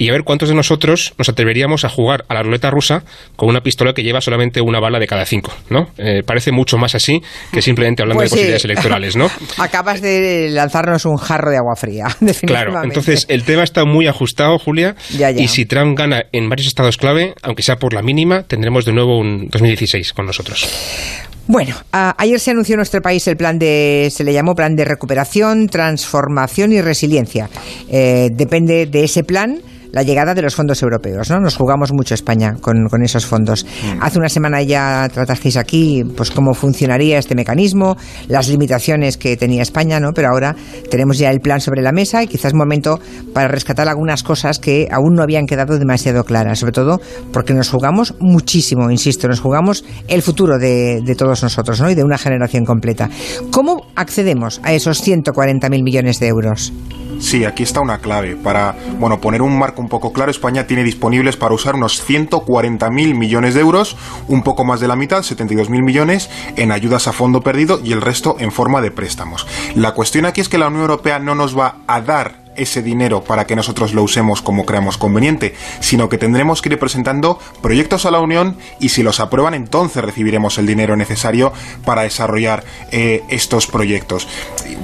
y 0.00 0.08
a 0.08 0.12
ver 0.12 0.22
cuántos 0.24 0.48
de 0.48 0.54
nosotros 0.54 1.12
nos 1.18 1.28
atreveríamos 1.28 1.84
a 1.84 1.90
jugar 1.90 2.24
a 2.28 2.32
la 2.32 2.42
ruleta 2.42 2.70
rusa 2.70 3.04
con 3.36 3.50
una 3.50 3.60
pistola 3.60 3.92
que 3.92 4.02
lleva 4.02 4.22
solamente 4.22 4.62
una 4.62 4.80
bala 4.80 4.98
de 4.98 5.06
cada 5.06 5.26
cinco, 5.26 5.52
¿no? 5.68 5.88
Eh, 5.98 6.22
parece 6.24 6.52
mucho 6.52 6.78
más 6.78 6.94
así 6.94 7.20
que 7.52 7.60
simplemente 7.60 8.00
hablando 8.00 8.22
de 8.22 8.24
pues 8.24 8.30
posibilidades 8.30 8.64
electorales, 8.64 9.16
¿no? 9.16 9.30
Acabas 9.58 10.00
de 10.00 10.48
lanzarnos 10.52 11.04
un 11.04 11.18
jarro 11.18 11.50
de 11.50 11.58
agua 11.58 11.76
fría, 11.76 12.06
definitivamente. 12.20 12.46
Claro, 12.46 12.82
entonces 12.82 13.26
el 13.28 13.44
tema 13.44 13.62
está 13.62 13.84
muy 13.84 14.06
ajustado, 14.06 14.58
Julia, 14.58 14.96
y 15.36 15.48
si 15.48 15.66
Trump 15.66 15.98
gana 15.98 16.24
en 16.32 16.48
varios 16.48 16.66
estados 16.66 16.96
clave, 16.96 17.34
aunque 17.42 17.62
sea 17.62 17.76
por 17.76 17.92
la 17.92 18.00
mínima, 18.00 18.44
tendremos 18.44 18.86
de 18.86 18.94
nuevo 18.94 19.18
un 19.18 19.48
2016 19.48 20.14
con 20.14 20.24
nosotros. 20.24 20.66
Bueno, 21.46 21.74
ayer 21.92 22.40
se 22.40 22.52
anunció 22.52 22.74
en 22.74 22.78
nuestro 22.78 23.02
país 23.02 23.26
el 23.28 23.36
plan 23.36 23.58
de, 23.58 24.08
se 24.10 24.24
le 24.24 24.32
llamó 24.32 24.54
plan 24.54 24.76
de 24.76 24.86
recuperación, 24.86 25.66
transformación 25.66 26.72
y 26.72 26.80
resiliencia. 26.80 27.50
Eh, 27.90 28.30
depende 28.32 28.86
de 28.86 29.04
ese 29.04 29.24
plan 29.24 29.60
la 29.92 30.02
llegada 30.02 30.34
de 30.34 30.42
los 30.42 30.54
fondos 30.54 30.82
europeos, 30.82 31.30
¿no? 31.30 31.40
Nos 31.40 31.56
jugamos 31.56 31.92
mucho 31.92 32.14
España 32.14 32.56
con, 32.60 32.88
esos 33.02 33.26
fondos. 33.26 33.64
Mm. 33.64 34.02
Hace 34.02 34.18
una 34.18 34.28
semana 34.28 34.62
ya 34.62 35.08
tratasteis 35.12 35.56
aquí 35.56 36.04
pues 36.16 36.30
cómo 36.30 36.54
funcionaría 36.54 37.18
este 37.18 37.34
mecanismo, 37.34 37.96
las 38.28 38.48
limitaciones 38.48 39.16
que 39.16 39.36
tenía 39.36 39.62
España, 39.62 40.00
¿no? 40.00 40.12
Pero 40.12 40.28
ahora 40.28 40.54
tenemos 40.90 41.18
ya 41.18 41.30
el 41.30 41.40
plan 41.40 41.60
sobre 41.60 41.82
la 41.82 41.92
mesa 41.92 42.22
y 42.22 42.26
quizás 42.26 42.54
momento 42.54 43.00
para 43.32 43.48
rescatar 43.48 43.88
algunas 43.88 44.22
cosas 44.22 44.58
que 44.58 44.88
aún 44.90 45.14
no 45.14 45.22
habían 45.22 45.46
quedado 45.46 45.78
demasiado 45.78 46.24
claras, 46.24 46.58
sobre 46.58 46.72
todo 46.72 47.00
porque 47.32 47.54
nos 47.54 47.68
jugamos 47.68 48.14
muchísimo, 48.20 48.90
insisto, 48.90 49.28
nos 49.28 49.40
jugamos 49.40 49.84
el 50.08 50.22
futuro 50.22 50.58
de, 50.58 51.00
de 51.04 51.14
todos 51.14 51.42
nosotros, 51.42 51.80
¿no? 51.80 51.90
Y 51.90 51.94
de 51.94 52.04
una 52.04 52.18
generación 52.18 52.64
completa. 52.64 53.08
¿Cómo 53.50 53.86
accedemos 53.94 54.60
a 54.62 54.72
esos 54.72 55.06
140.000 55.06 55.82
millones 55.82 56.20
de 56.20 56.28
euros? 56.28 56.72
Sí, 57.20 57.44
aquí 57.44 57.62
está 57.62 57.80
una 57.80 57.98
clave. 57.98 58.34
Para, 58.34 58.74
bueno, 58.98 59.20
poner 59.20 59.42
un 59.42 59.56
marco 59.58 59.82
un 59.82 59.88
poco 59.88 60.12
claro, 60.12 60.30
España 60.30 60.66
tiene 60.66 60.82
disponibles 60.82 61.36
para 61.36 61.54
usar 61.54 61.74
unos 61.74 62.02
140.000 62.08 63.16
millones 63.16 63.54
de 63.54 63.60
euros, 63.60 63.96
un 64.26 64.42
poco 64.42 64.64
más 64.64 64.80
de 64.80 64.88
la 64.88 64.96
mitad, 64.96 65.18
72.000 65.18 65.84
millones, 65.84 66.30
en 66.56 66.72
ayudas 66.72 67.06
a 67.06 67.12
fondo 67.12 67.42
perdido 67.42 67.78
y 67.84 67.92
el 67.92 68.00
resto 68.00 68.36
en 68.40 68.50
forma 68.50 68.80
de 68.80 68.90
préstamos. 68.90 69.46
La 69.76 69.92
cuestión 69.92 70.24
aquí 70.24 70.40
es 70.40 70.48
que 70.48 70.58
la 70.58 70.68
Unión 70.68 70.82
Europea 70.82 71.18
no 71.18 71.34
nos 71.34 71.56
va 71.56 71.76
a 71.86 72.00
dar 72.00 72.39
ese 72.60 72.82
dinero 72.82 73.22
para 73.24 73.46
que 73.46 73.56
nosotros 73.56 73.94
lo 73.94 74.02
usemos 74.02 74.42
como 74.42 74.66
creamos 74.66 74.98
conveniente, 74.98 75.54
sino 75.80 76.08
que 76.08 76.18
tendremos 76.18 76.62
que 76.62 76.70
ir 76.70 76.78
presentando 76.78 77.38
proyectos 77.62 78.06
a 78.06 78.10
la 78.10 78.20
Unión 78.20 78.56
y 78.78 78.90
si 78.90 79.02
los 79.02 79.20
aprueban 79.20 79.54
entonces 79.54 80.04
recibiremos 80.04 80.58
el 80.58 80.66
dinero 80.66 80.96
necesario 80.96 81.52
para 81.84 82.02
desarrollar 82.02 82.64
eh, 82.90 83.22
estos 83.28 83.66
proyectos. 83.66 84.28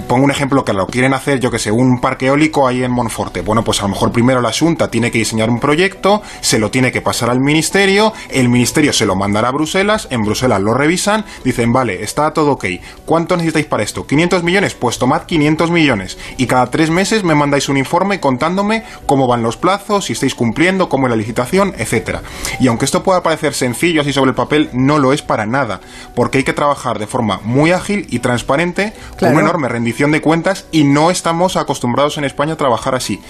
Pongo 0.08 0.24
un 0.24 0.30
ejemplo 0.30 0.64
que 0.64 0.72
lo 0.72 0.86
quieren 0.86 1.14
hacer, 1.14 1.40
yo 1.40 1.50
que 1.50 1.58
sé, 1.58 1.70
un 1.70 2.00
parque 2.00 2.26
eólico 2.26 2.66
ahí 2.66 2.82
en 2.82 2.90
Monforte. 2.90 3.40
Bueno, 3.40 3.64
pues 3.64 3.80
a 3.80 3.82
lo 3.82 3.90
mejor 3.90 4.12
primero 4.12 4.40
la 4.40 4.52
Junta 4.52 4.90
tiene 4.90 5.10
que 5.10 5.18
diseñar 5.18 5.50
un 5.50 5.60
proyecto, 5.60 6.22
se 6.40 6.58
lo 6.58 6.70
tiene 6.70 6.92
que 6.92 7.00
pasar 7.00 7.30
al 7.30 7.40
Ministerio, 7.40 8.12
el 8.30 8.48
Ministerio 8.48 8.92
se 8.92 9.06
lo 9.06 9.16
mandará 9.16 9.48
a 9.48 9.52
Bruselas, 9.52 10.08
en 10.10 10.22
Bruselas 10.24 10.60
lo 10.60 10.74
revisan, 10.74 11.24
dicen, 11.44 11.72
vale, 11.72 12.02
está 12.02 12.32
todo 12.32 12.52
ok. 12.52 12.66
¿Cuánto 13.04 13.36
necesitáis 13.36 13.66
para 13.66 13.82
esto? 13.82 14.06
¿500 14.06 14.42
millones? 14.42 14.74
Pues 14.74 14.98
tomad 14.98 15.22
500 15.22 15.70
millones 15.70 16.18
y 16.36 16.46
cada 16.46 16.70
tres 16.70 16.90
meses 16.90 17.24
me 17.24 17.34
mandáis 17.34 17.65
un 17.68 17.76
informe 17.76 18.20
contándome 18.20 18.84
cómo 19.06 19.26
van 19.26 19.42
los 19.42 19.56
plazos, 19.56 20.06
si 20.06 20.12
estáis 20.12 20.34
cumpliendo, 20.34 20.88
cómo 20.88 21.06
es 21.06 21.10
la 21.10 21.16
licitación, 21.16 21.74
etcétera. 21.76 22.22
Y 22.60 22.68
aunque 22.68 22.84
esto 22.84 23.02
pueda 23.02 23.22
parecer 23.22 23.54
sencillo 23.54 24.00
así 24.00 24.12
sobre 24.12 24.30
el 24.30 24.34
papel, 24.34 24.70
no 24.72 24.98
lo 24.98 25.12
es 25.12 25.22
para 25.22 25.46
nada, 25.46 25.80
porque 26.14 26.38
hay 26.38 26.44
que 26.44 26.52
trabajar 26.52 26.98
de 26.98 27.06
forma 27.06 27.40
muy 27.44 27.72
ágil 27.72 28.06
y 28.10 28.20
transparente, 28.20 28.92
con 29.18 29.30
una 29.30 29.40
enorme 29.40 29.68
rendición 29.68 30.10
de 30.12 30.20
cuentas 30.20 30.66
y 30.72 30.84
no 30.84 31.10
estamos 31.10 31.56
acostumbrados 31.56 32.18
en 32.18 32.24
España 32.24 32.54
a 32.54 32.56
trabajar 32.56 32.94
así. 32.94 33.20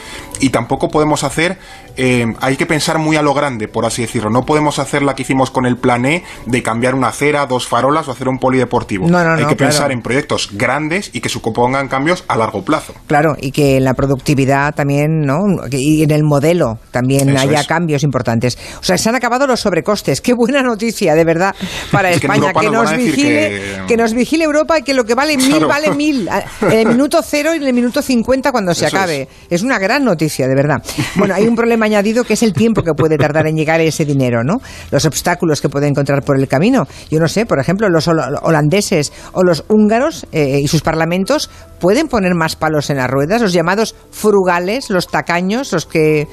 Y 0.41 0.51
tampoco 0.51 0.89
podemos 0.89 1.25
hacer, 1.25 1.59
eh, 1.97 2.27
hay 2.41 2.57
que 2.57 2.67
pensar 2.67 2.99
muy 2.99 3.17
a 3.17 3.23
lo 3.23 3.35
grande, 3.35 3.69
por 3.69 3.85
así 3.85 4.03
decirlo. 4.03 4.31
No 4.31 4.45
podemos 4.45 4.79
hacer 4.79 5.03
la 5.03 5.15
que 5.15 5.23
hicimos 5.23 5.51
con 5.51 5.67
el 5.67 5.77
plan 5.77 6.05
E 6.07 6.25
de 6.47 6.63
cambiar 6.63 6.95
una 6.95 7.09
acera, 7.09 7.47
dos 7.47 7.67
farolas 7.67 8.09
o 8.09 8.13
hacer 8.13 8.29
un 8.29 8.39
polideportivo. 8.39 9.07
hay 9.17 9.47
que 9.47 9.57
pensar 9.57 9.93
en 9.93 10.03
proyectos 10.03 10.51
grandes 10.53 11.11
y 11.13 11.21
que 11.21 11.29
supongan 11.29 11.89
cambios 11.89 12.25
a 12.29 12.37
largo 12.37 12.65
plazo. 12.65 12.95
Claro, 13.07 13.37
y 13.41 13.53
que 13.53 13.81
la 13.81 13.95
productividad 14.27 14.75
también, 14.75 15.21
¿no? 15.21 15.39
Y 15.71 16.03
en 16.03 16.11
el 16.11 16.25
modelo 16.25 16.79
también 16.91 17.37
haya 17.37 17.65
cambios 17.65 18.03
importantes. 18.03 18.59
O 18.81 18.83
sea, 18.83 18.99
se 18.99 19.09
han 19.09 19.15
acabado 19.15 19.47
los 19.47 19.61
sobrecostes. 19.61 20.21
Qué 20.21 20.35
buena 20.35 20.63
noticia, 20.63 21.15
de 21.15 21.25
verdad, 21.25 21.55
para 21.93 22.11
España. 22.11 22.53
Que, 22.53 22.71
nos 22.71 22.97
vigile, 22.97 23.61
que... 23.87 23.97
nos 23.97 24.13
vigile 24.15 24.45
Europa 24.45 24.79
y 24.79 24.83
que 24.83 24.95
lo 24.95 25.05
que 25.05 25.15
vale 25.15 25.37
mil 25.37 25.65
vale 25.65 25.93
mil. 25.93 26.29
En 26.63 26.73
el 26.73 26.89
minuto 26.89 27.21
cero 27.23 27.55
y 27.55 27.59
en 27.59 27.65
el 27.65 27.73
minuto 27.73 28.03
cincuenta 28.03 28.51
cuando 28.51 28.75
se 28.75 28.87
acabe. 28.87 29.29
Es. 29.49 29.63
una 29.63 29.79
gran 29.79 30.05
noticia, 30.05 30.47
de 30.47 30.55
verdad. 30.55 30.83
Bueno, 31.17 31.35
hay 31.35 31.47
un 31.47 31.55
problema 31.55 31.87
añadido 31.87 32.25
que 32.25 32.35
es 32.35 32.43
el 32.43 32.53
tiempo 32.53 32.83
que 32.83 32.93
puede 32.95 33.17
tardar 33.17 33.47
en 33.47 33.57
llegar 33.57 33.81
ese 33.81 34.05
dinero, 34.05 34.43
¿no? 34.45 34.61
Los 34.91 35.05
obstáculos 35.05 35.61
que 35.61 35.69
puede 35.69 35.87
encontrar 35.87 36.23
por 36.23 36.39
el 36.39 36.49
camino. 36.49 36.87
Yo 37.11 37.21
no 37.21 37.29
sé, 37.29 37.47
por 37.47 37.61
ejemplo, 37.61 37.89
los 37.89 38.09
holandeses 38.09 39.13
o 39.33 39.43
los 39.43 39.65
húngaros 39.69 40.27
eh, 40.33 40.61
y 40.63 40.69
sus 40.69 40.83
parlamentos 40.83 41.51
pueden 41.81 42.09
poner 42.09 42.35
más 42.35 42.57
palos 42.57 42.91
en 42.91 42.97
las 42.97 43.11
ruedas, 43.11 43.43
los 43.43 43.53
llamados 43.53 43.95
frugales, 44.17 44.89
los 44.91 45.07
tacaños, 45.07 45.73
los 45.73 45.85
que 45.87 46.27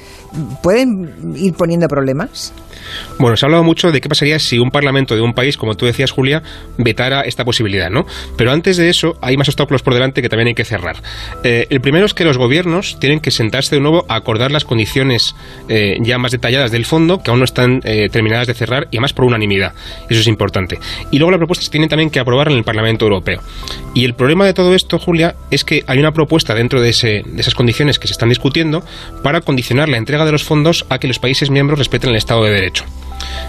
pueden 0.62 1.36
ir 1.36 1.52
poniendo 1.54 1.86
problemas? 1.86 2.52
Bueno, 3.18 3.36
se 3.36 3.44
ha 3.44 3.46
hablado 3.46 3.64
mucho 3.64 3.92
de 3.92 4.00
qué 4.00 4.08
pasaría 4.08 4.38
si 4.38 4.58
un 4.58 4.70
parlamento 4.70 5.14
de 5.14 5.22
un 5.22 5.32
país, 5.32 5.56
como 5.56 5.74
tú 5.74 5.86
decías, 5.86 6.10
Julia, 6.10 6.42
vetara 6.78 7.22
esta 7.22 7.44
posibilidad, 7.44 7.90
¿no? 7.90 8.04
Pero 8.36 8.52
antes 8.52 8.76
de 8.76 8.88
eso, 8.88 9.14
hay 9.20 9.36
más 9.36 9.48
obstáculos 9.48 9.82
por 9.82 9.94
delante 9.94 10.22
que 10.22 10.28
también 10.28 10.48
hay 10.48 10.54
que 10.54 10.64
cerrar. 10.64 10.96
Eh, 11.44 11.66
el 11.70 11.80
primero 11.80 12.06
es 12.06 12.14
que 12.14 12.24
los 12.24 12.38
gobiernos 12.38 12.98
tienen 13.00 13.20
que 13.20 13.30
sentarse 13.30 13.76
de 13.76 13.80
nuevo 13.80 14.04
a 14.08 14.16
acordar 14.16 14.50
las 14.50 14.64
condiciones 14.64 15.34
eh, 15.68 15.96
ya 16.02 16.18
más 16.18 16.32
detalladas 16.32 16.70
del 16.70 16.84
fondo, 16.84 17.22
que 17.22 17.30
aún 17.30 17.40
no 17.40 17.44
están 17.44 17.80
eh, 17.84 18.08
terminadas 18.10 18.46
de 18.46 18.54
cerrar, 18.54 18.88
y 18.90 18.96
además 18.96 19.12
por 19.12 19.24
unanimidad. 19.24 19.72
Eso 20.08 20.20
es 20.20 20.26
importante. 20.26 20.78
Y 21.10 21.18
luego 21.18 21.30
la 21.30 21.38
propuesta 21.38 21.64
se 21.64 21.70
tienen 21.70 21.88
también 21.88 22.10
que 22.10 22.20
aprobar 22.20 22.50
en 22.50 22.56
el 22.56 22.64
Parlamento 22.64 23.04
Europeo. 23.04 23.40
Y 23.94 24.04
el 24.04 24.14
problema 24.14 24.44
de 24.44 24.54
todo 24.54 24.74
esto, 24.74 24.98
Julia, 24.98 25.34
es 25.50 25.64
que 25.64 25.82
hay 25.86 25.98
una 25.98 26.12
propuesta 26.12 26.54
dentro 26.54 26.80
de, 26.80 26.90
ese, 26.90 27.22
de 27.24 27.40
esas 27.40 27.54
condiciones 27.54 27.73
que 27.74 28.06
se 28.06 28.12
están 28.12 28.28
discutiendo 28.28 28.84
para 29.22 29.40
condicionar 29.40 29.88
la 29.88 29.96
entrega 29.96 30.24
de 30.24 30.32
los 30.32 30.44
fondos 30.44 30.86
a 30.90 30.98
que 30.98 31.08
los 31.08 31.18
países 31.18 31.50
miembros 31.50 31.78
respeten 31.78 32.10
el 32.10 32.16
Estado 32.16 32.44
de 32.44 32.52
Derecho. 32.52 32.84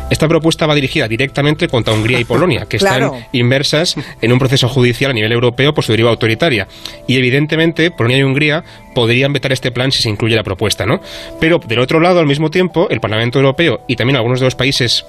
Esta 0.10 0.28
propuesta 0.28 0.66
va 0.66 0.76
dirigida 0.76 1.08
directamente 1.08 1.68
contra 1.68 1.94
Hungría 1.94 2.20
y 2.20 2.24
Polonia, 2.26 2.66
que 2.66 2.78
están 2.78 3.12
inmersas 3.32 3.96
en 4.22 4.32
un 4.32 4.40
proceso 4.40 4.68
judicial 4.68 5.12
a 5.12 5.14
nivel 5.14 5.32
europeo 5.32 5.74
por 5.74 5.84
su 5.84 5.92
deriva 5.92 6.10
autoritaria. 6.10 6.68
Y 7.08 7.18
evidentemente, 7.18 7.92
Polonia 7.92 8.18
y 8.18 8.24
Hungría 8.24 8.64
podrían 8.94 9.34
vetar 9.34 9.52
este 9.52 9.72
plan 9.72 9.92
si 9.92 10.02
se 10.02 10.10
incluye 10.10 10.36
la 10.36 10.44
propuesta, 10.44 10.86
¿no? 10.86 11.02
Pero 11.40 11.60
del 11.60 11.80
otro 11.80 12.00
lado, 12.00 12.20
al 12.20 12.28
mismo 12.28 12.50
tiempo, 12.50 12.88
el 12.90 13.00
Parlamento 13.00 13.40
Europeo 13.40 13.82
y 13.88 13.96
también 13.96 14.16
algunos 14.16 14.40
de 14.40 14.46
los 14.46 14.56
países 14.56 15.06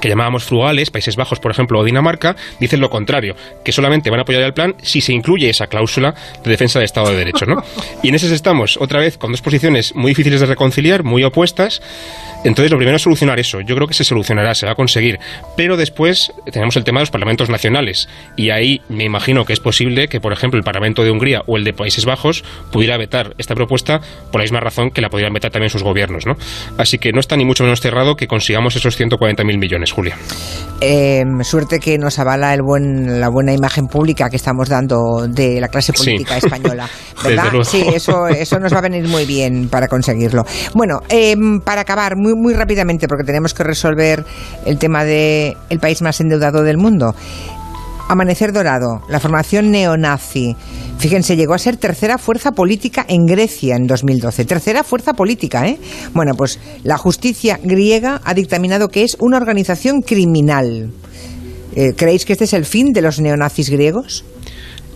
que 0.00 0.08
llamábamos 0.08 0.44
frugales, 0.44 0.90
Países 0.90 1.16
Bajos, 1.16 1.40
por 1.40 1.50
ejemplo, 1.50 1.78
o 1.78 1.84
Dinamarca, 1.84 2.36
dicen 2.60 2.80
lo 2.80 2.90
contrario, 2.90 3.36
que 3.64 3.72
solamente 3.72 4.10
van 4.10 4.20
a 4.20 4.22
apoyar 4.22 4.42
el 4.42 4.54
plan 4.54 4.74
si 4.82 5.00
se 5.00 5.12
incluye 5.12 5.48
esa 5.48 5.66
cláusula 5.66 6.14
de 6.42 6.50
defensa 6.50 6.78
del 6.78 6.84
Estado 6.84 7.10
de 7.10 7.16
Derecho, 7.16 7.46
¿no? 7.46 7.62
Y 8.02 8.08
en 8.08 8.16
ese 8.16 8.32
estamos, 8.34 8.78
otra 8.80 8.98
vez, 8.98 9.18
con 9.18 9.30
dos 9.30 9.42
posiciones 9.42 9.94
muy 9.94 10.10
difíciles 10.10 10.40
de 10.40 10.46
reconciliar, 10.46 11.04
muy 11.04 11.22
opuestas, 11.22 11.80
entonces, 12.44 12.72
lo 12.72 12.76
primero 12.76 12.96
es 12.96 13.02
solucionar 13.02 13.38
eso. 13.38 13.60
Yo 13.60 13.76
creo 13.76 13.86
que 13.86 13.94
se 13.94 14.04
solucionará, 14.04 14.54
se 14.54 14.66
va 14.66 14.72
a 14.72 14.74
conseguir. 14.74 15.20
Pero 15.56 15.76
después 15.76 16.32
tenemos 16.50 16.76
el 16.76 16.84
tema 16.84 16.98
de 16.98 17.02
los 17.02 17.10
parlamentos 17.10 17.48
nacionales. 17.48 18.08
Y 18.36 18.50
ahí 18.50 18.80
me 18.88 19.04
imagino 19.04 19.44
que 19.44 19.52
es 19.52 19.60
posible 19.60 20.08
que, 20.08 20.20
por 20.20 20.32
ejemplo, 20.32 20.58
el 20.58 20.64
Parlamento 20.64 21.04
de 21.04 21.10
Hungría 21.10 21.42
o 21.46 21.56
el 21.56 21.64
de 21.64 21.72
Países 21.72 22.04
Bajos 22.04 22.42
pudiera 22.72 22.96
vetar 22.96 23.34
esta 23.38 23.54
propuesta 23.54 24.00
por 24.32 24.40
la 24.40 24.44
misma 24.44 24.60
razón 24.60 24.90
que 24.90 25.00
la 25.00 25.08
podrían 25.08 25.32
vetar 25.32 25.52
también 25.52 25.70
sus 25.70 25.82
gobiernos. 25.82 26.26
¿no? 26.26 26.36
Así 26.78 26.98
que 26.98 27.12
no 27.12 27.20
está 27.20 27.36
ni 27.36 27.44
mucho 27.44 27.62
menos 27.62 27.80
cerrado 27.80 28.16
que 28.16 28.26
consigamos 28.26 28.74
esos 28.74 28.98
140.000 28.98 29.58
millones, 29.58 29.81
Julia. 29.90 30.16
Em, 30.84 31.44
suerte 31.44 31.78
que 31.78 31.96
nos 31.96 32.18
avala 32.18 32.52
el 32.54 32.62
buen, 32.62 33.20
la 33.20 33.28
buena 33.28 33.52
imagen 33.52 33.86
pública 33.86 34.28
que 34.28 34.34
estamos 34.34 34.68
dando 34.68 35.28
de 35.28 35.60
la 35.60 35.68
clase 35.68 35.92
política 35.92 36.36
española. 36.38 36.88
¿Verdad? 37.22 37.52
Sí, 37.62 37.84
eso, 37.94 38.26
eso 38.26 38.58
nos 38.58 38.74
va 38.74 38.78
a 38.78 38.82
venir 38.82 39.06
muy 39.06 39.24
bien 39.24 39.68
para 39.68 39.86
conseguirlo. 39.86 40.44
Bueno, 40.74 41.00
em, 41.08 41.60
para 41.60 41.82
acabar, 41.82 42.16
muy 42.16 42.34
muy, 42.34 42.54
rápidamente, 42.54 43.06
porque 43.06 43.22
tenemos 43.22 43.54
que 43.54 43.62
resolver 43.62 44.24
el 44.66 44.78
tema 44.78 45.04
del 45.04 45.56
el 45.70 45.78
país 45.78 46.02
más 46.02 46.20
endeudado 46.20 46.64
del 46.64 46.78
mundo. 46.78 47.14
Amanecer 48.08 48.52
Dorado, 48.52 49.02
la 49.08 49.20
formación 49.20 49.70
neonazi. 49.70 50.54
Fíjense, 50.98 51.36
llegó 51.36 51.54
a 51.54 51.58
ser 51.58 51.76
tercera 51.76 52.18
fuerza 52.18 52.52
política 52.52 53.04
en 53.08 53.26
Grecia 53.26 53.76
en 53.76 53.86
2012. 53.86 54.44
Tercera 54.44 54.84
fuerza 54.84 55.14
política, 55.14 55.66
¿eh? 55.66 55.78
Bueno, 56.12 56.34
pues 56.36 56.58
la 56.84 56.98
justicia 56.98 57.58
griega 57.62 58.20
ha 58.24 58.34
dictaminado 58.34 58.88
que 58.88 59.02
es 59.02 59.16
una 59.18 59.36
organización 59.38 60.02
criminal. 60.02 60.92
Eh, 61.74 61.94
¿Creéis 61.96 62.24
que 62.24 62.34
este 62.34 62.44
es 62.44 62.52
el 62.52 62.66
fin 62.66 62.92
de 62.92 63.02
los 63.02 63.20
neonazis 63.20 63.70
griegos? 63.70 64.24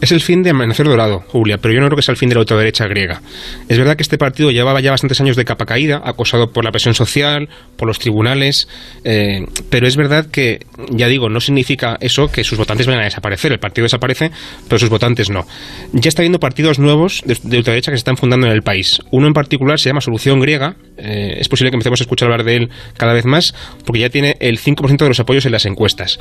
Es 0.01 0.13
el 0.13 0.21
fin 0.21 0.43
de 0.43 0.51
Amanecer 0.51 0.87
Dorado, 0.87 1.21
Julia, 1.29 1.57
pero 1.57 1.73
yo 1.73 1.81
no 1.81 1.87
creo 1.87 1.97
que 1.97 2.03
sea 2.03 2.13
el 2.13 2.19
fin 2.19 2.29
de 2.29 2.35
la 2.35 2.41
ultraderecha 2.41 2.87
griega. 2.87 3.23
Es 3.69 3.79
verdad 3.79 3.97
que 3.97 4.03
este 4.03 4.19
partido 4.19 4.51
llevaba 4.51 4.81
ya 4.81 4.91
bastantes 4.91 5.21
años 5.23 5.37
de 5.37 5.45
capa 5.47 5.65
caída, 5.65 6.03
acosado 6.05 6.53
por 6.53 6.65
la 6.65 6.71
presión 6.71 6.95
social, 6.95 7.49
por 7.77 7.89
los 7.89 7.99
tribunales, 7.99 8.69
eh, 9.05 9.47
pero 9.71 9.87
es 9.87 9.97
verdad 9.97 10.27
que, 10.31 10.67
ya 10.91 11.09
digo, 11.09 11.31
no 11.31 11.41
significa 11.41 11.97
eso 12.01 12.31
que 12.31 12.45
sus 12.45 12.59
votantes 12.59 12.87
vayan 12.87 13.01
a 13.01 13.05
desaparecer. 13.05 13.53
El 13.53 13.59
partido 13.59 13.85
desaparece, 13.85 14.31
pero 14.69 14.79
sus 14.79 14.91
votantes 14.91 15.31
no. 15.31 15.47
Ya 15.93 16.09
está 16.09 16.21
habiendo 16.21 16.41
partidos 16.41 16.79
nuevos 16.79 17.23
de, 17.25 17.57
ultraderecha 17.57 17.91
que 17.91 17.97
se 17.97 18.01
están 18.01 18.19
fundando 18.19 18.47
en 18.47 18.53
el 18.53 18.63
país. 18.63 19.01
Uno 19.13 19.27
en 19.27 19.33
particular 19.33 19.79
se 19.79 19.89
llama 19.89 20.03
Solución 20.03 20.41
Griega. 20.41 20.77
Eh, 20.99 21.37
es 21.39 21.49
posible 21.49 21.71
que 21.71 21.77
empecemos 21.77 22.01
a 22.01 22.05
escuchar 22.05 22.31
hablar 22.31 22.45
de 22.45 22.57
él 22.57 22.71
cada 22.97 23.13
vez 23.13 23.25
más, 23.25 23.55
porque 23.85 24.01
ya 24.01 24.11
tiene 24.11 24.37
el 24.41 24.59
5% 24.59 24.97
de 24.97 25.09
los 25.09 25.21
apoyos 25.21 25.47
en 25.47 25.53
las 25.53 25.67
encuestas. 25.67 26.19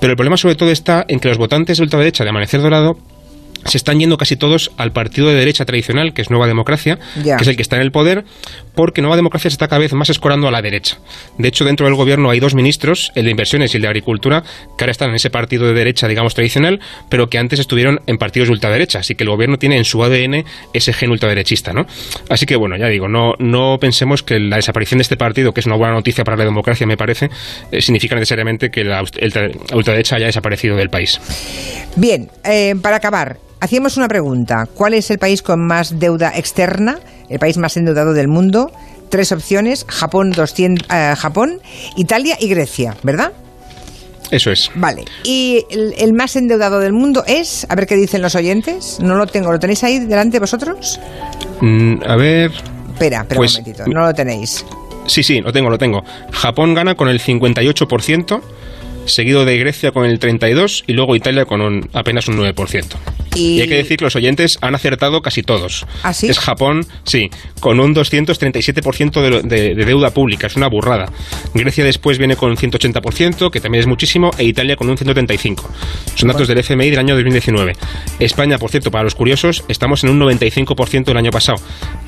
Pero 0.00 0.12
el 0.12 0.16
problema 0.16 0.36
sobre 0.36 0.54
todo 0.54 0.70
está 0.70 1.04
en 1.08 1.20
que 1.20 1.28
los 1.28 1.38
votantes 1.38 1.78
de 1.78 1.84
ultraderecha 1.84 2.24
de 2.24 2.30
Amanecer 2.30 2.60
Dorado 2.60 2.98
se 3.64 3.76
están 3.76 3.98
yendo 3.98 4.16
casi 4.16 4.36
todos 4.36 4.70
al 4.76 4.92
partido 4.92 5.28
de 5.28 5.34
derecha 5.34 5.64
tradicional, 5.64 6.12
que 6.12 6.22
es 6.22 6.30
Nueva 6.30 6.46
Democracia, 6.46 6.98
que 7.22 7.30
es 7.30 7.46
el 7.46 7.56
que 7.56 7.62
está 7.62 7.76
en 7.76 7.82
el 7.82 7.92
poder, 7.92 8.24
porque 8.74 9.02
Nueva 9.02 9.16
Democracia 9.16 9.50
se 9.50 9.54
está 9.54 9.68
cada 9.68 9.80
vez 9.80 9.92
más 9.92 10.10
escorando 10.10 10.48
a 10.48 10.50
la 10.50 10.62
derecha. 10.62 10.98
De 11.36 11.48
hecho, 11.48 11.64
dentro 11.64 11.86
del 11.86 11.94
gobierno 11.94 12.30
hay 12.30 12.40
dos 12.40 12.54
ministros, 12.54 13.12
el 13.14 13.24
de 13.24 13.30
Inversiones 13.30 13.74
y 13.74 13.76
el 13.76 13.82
de 13.82 13.88
Agricultura, 13.88 14.42
que 14.76 14.84
ahora 14.84 14.92
están 14.92 15.10
en 15.10 15.16
ese 15.16 15.30
partido 15.30 15.66
de 15.66 15.74
derecha, 15.74 16.08
digamos, 16.08 16.34
tradicional, 16.34 16.80
pero 17.08 17.28
que 17.28 17.38
antes 17.38 17.58
estuvieron 17.58 18.00
en 18.06 18.18
partidos 18.18 18.48
de 18.48 18.52
ultraderecha. 18.52 19.00
Así 19.00 19.14
que 19.14 19.24
el 19.24 19.30
gobierno 19.30 19.58
tiene 19.58 19.76
en 19.76 19.84
su 19.84 20.02
ADN 20.02 20.44
ese 20.72 20.92
gen 20.92 21.10
ultraderechista, 21.10 21.72
¿no? 21.72 21.86
Así 22.28 22.46
que, 22.46 22.56
bueno, 22.56 22.76
ya 22.76 22.86
digo, 22.86 23.08
no, 23.08 23.34
no 23.38 23.78
pensemos 23.80 24.22
que 24.22 24.38
la 24.38 24.56
desaparición 24.56 24.98
de 24.98 25.02
este 25.02 25.16
partido, 25.16 25.52
que 25.52 25.60
es 25.60 25.66
una 25.66 25.76
buena 25.76 25.94
noticia 25.94 26.24
para 26.24 26.36
la 26.36 26.44
democracia, 26.44 26.86
me 26.86 26.96
parece, 26.96 27.30
eh, 27.70 27.80
significa 27.80 28.14
necesariamente 28.14 28.70
que 28.70 28.84
la, 28.84 29.02
ultraderecha 29.02 30.16
haya 30.16 30.26
desaparecido 30.26 30.76
del 30.76 30.90
país. 30.90 31.20
Bien, 31.96 32.30
eh, 32.44 32.74
para 32.80 32.96
acabar, 32.96 33.38
hacíamos 33.60 33.96
una 33.96 34.08
pregunta. 34.08 34.66
¿Cuál 34.72 34.94
es 34.94 35.10
el 35.10 35.18
país 35.18 35.42
con 35.42 35.66
más 35.66 35.98
deuda 35.98 36.32
externa? 36.34 36.98
El 37.28 37.38
país 37.38 37.58
más 37.58 37.76
endeudado 37.76 38.12
del 38.12 38.28
mundo. 38.28 38.72
Tres 39.08 39.32
opciones, 39.32 39.86
Japón, 39.88 40.32
200, 40.32 40.86
eh, 40.90 41.14
Japón, 41.16 41.60
Italia 41.96 42.36
y 42.38 42.48
Grecia, 42.48 42.94
¿verdad? 43.02 43.32
Eso 44.30 44.50
es. 44.50 44.70
Vale. 44.74 45.04
¿Y 45.24 45.64
el, 45.70 46.12
más 46.12 46.36
endeudado 46.36 46.80
del 46.80 46.92
mundo 46.92 47.24
es? 47.26 47.66
A 47.70 47.74
ver 47.74 47.86
qué 47.86 47.96
dicen 47.96 48.20
los 48.20 48.34
oyentes. 48.34 48.98
No 49.00 49.14
lo 49.14 49.26
tengo. 49.26 49.50
¿Lo 49.50 49.58
tenéis 49.58 49.82
ahí 49.84 50.00
delante 50.00 50.38
vosotros? 50.38 51.00
Mm, 51.62 52.02
a 52.06 52.16
ver. 52.16 52.50
Espera, 52.92 53.20
espera 53.20 53.20
un 53.20 53.36
pues, 53.36 53.52
momentito. 53.52 53.84
No 53.86 54.00
lo 54.02 54.12
tenéis. 54.12 54.66
Sí, 55.06 55.22
sí, 55.22 55.40
lo 55.40 55.50
tengo, 55.52 55.70
lo 55.70 55.78
tengo. 55.78 56.02
Japón 56.30 56.74
gana 56.74 56.94
con 56.94 57.08
el 57.08 57.20
58% 57.20 58.42
seguido 59.08 59.44
de 59.44 59.58
Grecia 59.58 59.90
con 59.90 60.04
el 60.04 60.20
32% 60.20 60.84
y 60.86 60.92
luego 60.92 61.16
Italia 61.16 61.44
con 61.44 61.60
un, 61.60 61.88
apenas 61.92 62.28
un 62.28 62.38
9%. 62.38 62.84
Y... 63.38 63.60
hay 63.60 63.68
que 63.68 63.76
decir 63.76 63.96
que 63.96 64.04
los 64.04 64.16
oyentes 64.16 64.58
han 64.60 64.74
acertado 64.74 65.22
casi 65.22 65.42
todos. 65.42 65.86
¿Ah, 66.02 66.12
sí? 66.12 66.28
Es 66.28 66.38
Japón, 66.38 66.86
sí, 67.04 67.30
con 67.60 67.80
un 67.80 67.94
237% 67.94 69.42
de, 69.42 69.74
de, 69.74 69.84
deuda 69.84 70.10
pública, 70.10 70.46
es 70.46 70.56
una 70.56 70.68
burrada. 70.68 71.10
Grecia 71.54 71.84
después 71.84 72.18
viene 72.18 72.36
con 72.36 72.50
un 72.50 72.56
180%, 72.56 73.50
que 73.50 73.60
también 73.60 73.80
es 73.80 73.86
muchísimo, 73.86 74.30
e 74.38 74.44
Italia 74.44 74.76
con 74.76 74.88
un 74.88 74.96
135%. 74.96 75.62
Son 76.14 76.28
datos 76.28 76.48
del 76.48 76.58
FMI 76.58 76.90
del 76.90 76.98
año 76.98 77.14
2019. 77.14 77.74
España, 78.18 78.58
por 78.58 78.70
cierto, 78.70 78.90
para 78.90 79.04
los 79.04 79.14
curiosos, 79.14 79.64
estamos 79.68 80.04
en 80.04 80.10
un 80.10 80.20
95% 80.20 81.04
del 81.04 81.16
año 81.16 81.30
pasado. 81.30 81.58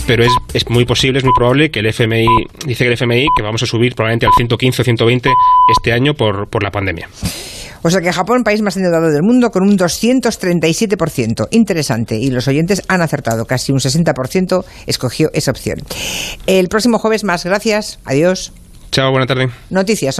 Pero 0.06 0.24
es, 0.24 0.32
es 0.54 0.68
muy 0.68 0.84
posible, 0.84 1.18
es 1.18 1.24
muy 1.24 1.34
probable 1.34 1.70
que 1.70 1.80
el 1.80 1.86
FMI, 1.86 2.26
dice 2.66 2.84
que 2.84 2.88
el 2.88 2.94
FMI, 2.94 3.26
que 3.36 3.42
vamos 3.42 3.62
a 3.62 3.66
subir 3.66 3.94
probablemente 3.94 4.26
al 4.26 4.32
115 4.36 4.82
o 4.82 4.84
120 4.84 5.30
este 5.76 5.92
año 5.92 6.14
por, 6.14 6.48
por 6.48 6.62
la 6.62 6.70
pandemia. 6.70 7.08
O 7.82 7.90
sea 7.90 8.00
que 8.00 8.12
Japón, 8.12 8.42
país 8.44 8.62
más 8.62 8.76
endeudado 8.76 9.10
del 9.10 9.22
mundo, 9.22 9.50
con 9.50 9.62
un 9.62 9.76
237%. 9.76 11.48
Interesante. 11.50 12.16
Y 12.16 12.30
los 12.30 12.48
oyentes 12.48 12.82
han 12.88 13.02
acertado. 13.02 13.44
Casi 13.44 13.72
un 13.72 13.78
60% 13.78 14.64
escogió 14.86 15.30
esa 15.32 15.50
opción. 15.50 15.78
El 16.46 16.68
próximo 16.68 16.98
jueves 16.98 17.24
más. 17.24 17.44
Gracias. 17.44 17.98
Adiós. 18.04 18.52
Chao, 18.90 19.10
buena 19.12 19.26
tarde. 19.26 19.48
Noticias. 19.70 20.14
Son 20.14 20.18